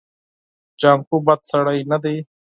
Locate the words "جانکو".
0.81-1.15